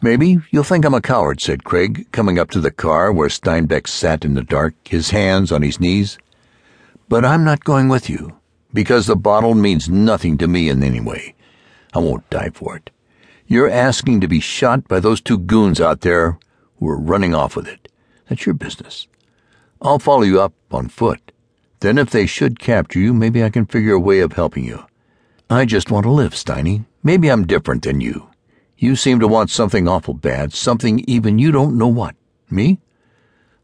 [0.00, 3.88] Maybe you'll think I'm a coward, said Craig, coming up to the car where Steinbeck
[3.88, 6.18] sat in the dark, his hands on his knees.
[7.08, 8.38] But I'm not going with you,
[8.72, 11.34] because the bottle means nothing to me in any way.
[11.92, 12.90] I won't die for it.
[13.48, 16.38] You're asking to be shot by those two goons out there
[16.78, 17.90] who are running off with it.
[18.28, 19.08] That's your business.
[19.82, 21.32] I'll follow you up on foot.
[21.80, 24.84] Then if they should capture you, maybe I can figure a way of helping you.
[25.50, 26.84] I just want to live, Steiny.
[27.02, 28.27] Maybe I'm different than you.
[28.80, 32.14] You seem to want something awful bad, something even you don't know what.
[32.48, 32.78] Me?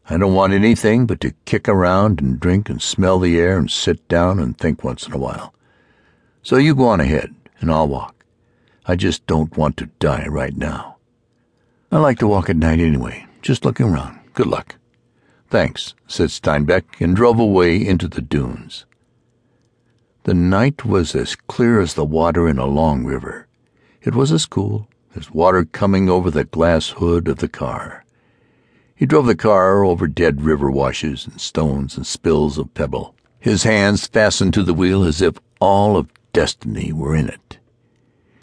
[0.09, 3.71] I don't want anything but to kick around and drink and smell the air and
[3.71, 5.53] sit down and think once in a while.
[6.43, 8.25] So you go on ahead, and I'll walk.
[8.85, 10.97] I just don't want to die right now.
[11.93, 14.19] I like to walk at night anyway, just looking around.
[14.33, 14.75] Good luck.
[15.49, 18.85] Thanks, said Steinbeck, and drove away into the dunes.
[20.23, 23.47] The night was as clear as the water in a long river.
[24.01, 28.03] It was as cool, there's water coming over the glass hood of the car.
[28.93, 33.63] He drove the car over dead river washes and stones and spills of pebble, his
[33.63, 37.59] hands fastened to the wheel as if all of destiny were in it.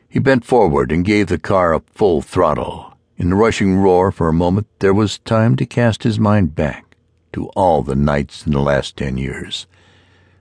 [0.08, 2.94] He bent forward and gave the car a full throttle.
[3.18, 6.96] In the rushing roar for a moment there was time to cast his mind back
[7.34, 9.66] to all the nights in the last ten years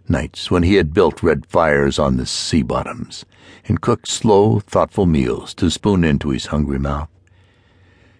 [0.09, 3.25] nights when he had built red fires on the sea bottoms
[3.65, 7.09] and cooked slow, thoughtful meals to spoon into his hungry mouth,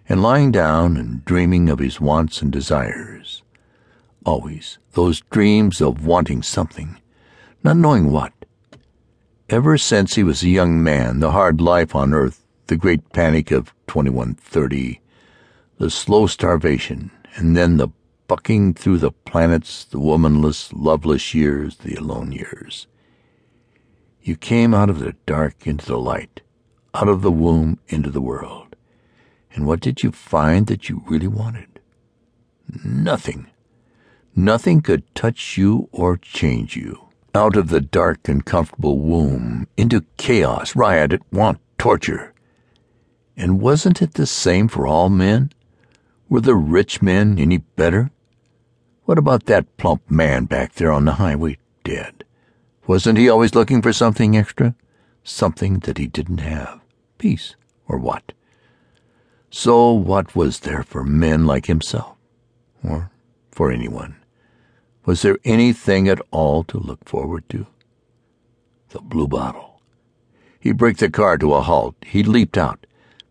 [0.08, 3.42] and lying down and dreaming of his wants and desires.
[4.24, 6.98] Always those dreams of wanting something,
[7.64, 8.32] not knowing what.
[9.48, 13.50] Ever since he was a young man, the hard life on earth, the great panic
[13.50, 15.00] of 2130,
[15.78, 17.88] the slow starvation, and then the
[18.26, 22.86] bucking through the planets, the womanless, loveless years, the alone years.
[24.22, 26.42] You came out of the dark into the light,
[26.94, 28.76] out of the womb into the world.
[29.54, 31.80] And what did you find that you really wanted?
[32.84, 33.48] Nothing.
[34.34, 37.08] Nothing could touch you or change you.
[37.34, 42.32] Out of the dark and comfortable womb into chaos, riot, want, torture.
[43.36, 45.50] And wasn't it the same for all men?
[46.32, 48.10] Were the rich men any better?
[49.04, 52.24] What about that plump man back there on the highway, dead?
[52.86, 54.74] Wasn't he always looking for something extra?
[55.22, 56.80] Something that he didn't have?
[57.18, 57.54] Peace,
[57.86, 58.32] or what?
[59.50, 62.16] So what was there for men like himself?
[62.82, 63.10] Or
[63.50, 64.16] for anyone?
[65.04, 67.66] Was there anything at all to look forward to?
[68.88, 69.82] The blue bottle.
[70.58, 71.94] He braked the car to a halt.
[72.00, 72.86] He leaped out,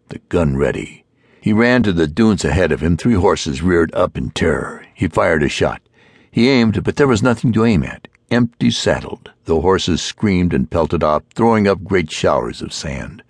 [0.10, 1.02] the gun ready.
[1.42, 2.96] He ran to the dunes ahead of him.
[2.96, 4.86] Three horses reared up in terror.
[4.94, 5.82] He fired a shot.
[6.30, 8.08] He aimed, but there was nothing to aim at.
[8.30, 13.24] Empty saddled, the horses screamed and pelted off, throwing up great showers of sand.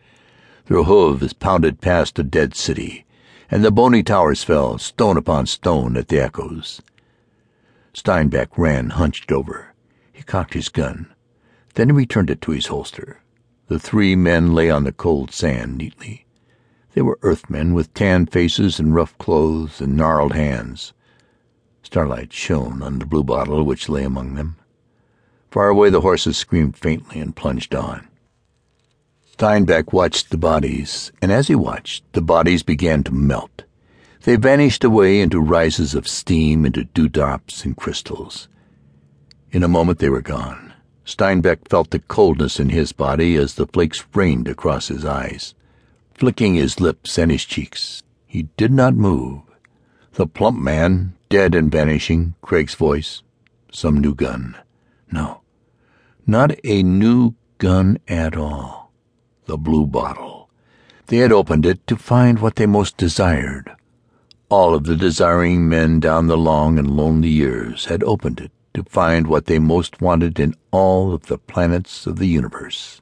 [0.66, 3.06] Their hooves pounded past the dead city,
[3.50, 6.82] and the bony towers fell, stone upon stone, at the echoes.
[7.94, 9.74] Steinbeck ran hunched over.
[10.12, 11.08] He cocked his gun.
[11.76, 13.22] Then he returned it to his holster.
[13.68, 16.26] The three men lay on the cold sand neatly.
[16.94, 20.92] They were earthmen with tanned faces and rough clothes and gnarled hands.
[21.84, 24.58] Starlight shone on the blue bottle which lay among them.
[25.52, 28.08] Far away the horses screamed faintly and plunged on.
[29.32, 33.64] Steinbeck watched the bodies, and as he watched, the bodies began to melt.
[34.24, 38.50] They vanished away into rises of steam, into dewdrops and crystals.
[39.52, 40.74] In a moment they were gone.
[41.06, 45.56] Steinbeck felt the coldness in his body as the flakes rained across his eyes
[46.22, 48.04] flicking his lips and his cheeks.
[48.28, 49.42] He did not move.
[50.14, 53.24] The plump man, dead and vanishing, Craig's voice,
[53.72, 54.56] some new gun.
[55.12, 55.42] No,
[56.28, 58.92] not a new gun at all.
[59.46, 60.52] The blue bottle.
[61.08, 63.72] They had opened it to find what they most desired.
[64.48, 68.84] All of the desiring men down the long and lonely years had opened it to
[68.84, 73.02] find what they most wanted in all of the planets of the universe,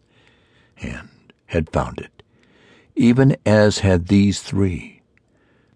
[0.81, 1.09] and
[1.47, 2.18] had found it
[2.99, 5.01] even as had these three.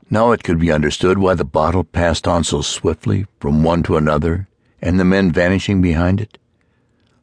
[0.10, 3.96] Now it could be understood why the bottle passed on so swiftly from one to
[3.96, 4.50] another,
[4.82, 6.38] and the men vanishing behind it.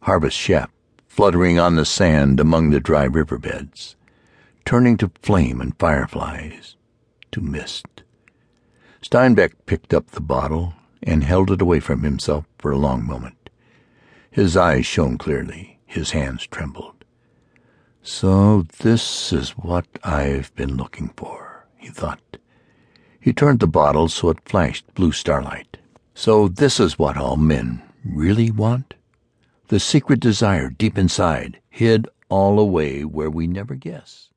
[0.01, 0.71] Harvest Shep,
[1.07, 3.95] fluttering on the sand among the dry river beds,
[4.65, 6.77] turning to flame and fireflies,
[7.31, 8.03] to mist.
[9.03, 10.73] Steinbeck picked up the bottle
[11.03, 13.51] and held it away from himself for a long moment.
[14.31, 17.00] His eyes shone clearly, his hands trembled.
[18.03, 22.39] So this is what I've been looking for, he thought.
[23.21, 25.77] He turned the bottle so it flashed blue starlight.
[26.15, 28.95] So this is what all men really want?
[29.69, 34.30] The secret desire deep inside, hid all away where we never guess.